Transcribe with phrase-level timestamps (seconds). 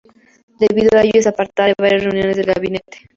[0.59, 3.07] Debido a ello, es apartada de varias reuniones del gabinete.